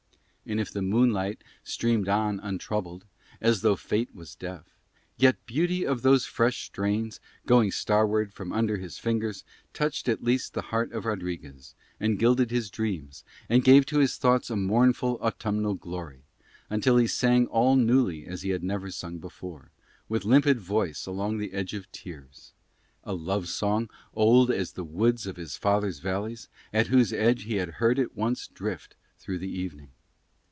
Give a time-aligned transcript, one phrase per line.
[0.43, 3.05] And if the moonlight streamed on untroubled,
[3.39, 4.65] and though Fate was deaf,
[5.15, 10.53] yet beauty of those fresh strains going starward from under his fingers touched at least
[10.53, 15.19] the heart of Rodriguez and gilded his dreams and gave to his thoughts a mournful
[15.21, 16.23] autumnal glory,
[16.69, 19.71] until he sang all newly as he never had sung before,
[20.09, 22.51] with limpid voice along the edge of tears,
[23.05, 27.55] a love song old as the woods of his father's valleys at whose edge he
[27.55, 29.91] had heard it once drift through the evening.